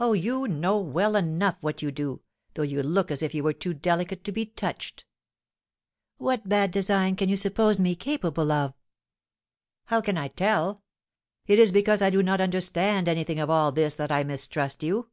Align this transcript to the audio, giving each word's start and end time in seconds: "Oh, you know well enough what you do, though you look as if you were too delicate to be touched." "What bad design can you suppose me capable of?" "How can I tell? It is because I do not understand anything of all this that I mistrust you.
"Oh, 0.00 0.14
you 0.14 0.48
know 0.48 0.78
well 0.80 1.14
enough 1.14 1.58
what 1.60 1.82
you 1.82 1.90
do, 1.92 2.22
though 2.54 2.62
you 2.62 2.82
look 2.82 3.10
as 3.10 3.20
if 3.22 3.34
you 3.34 3.42
were 3.42 3.52
too 3.52 3.74
delicate 3.74 4.24
to 4.24 4.32
be 4.32 4.46
touched." 4.46 5.04
"What 6.16 6.48
bad 6.48 6.70
design 6.70 7.16
can 7.16 7.28
you 7.28 7.36
suppose 7.36 7.78
me 7.78 7.94
capable 7.94 8.50
of?" 8.50 8.72
"How 9.84 10.00
can 10.00 10.16
I 10.16 10.28
tell? 10.28 10.84
It 11.46 11.58
is 11.58 11.70
because 11.70 12.00
I 12.00 12.08
do 12.08 12.22
not 12.22 12.40
understand 12.40 13.08
anything 13.10 13.38
of 13.38 13.50
all 13.50 13.72
this 13.72 13.96
that 13.96 14.10
I 14.10 14.24
mistrust 14.24 14.82
you. 14.82 15.10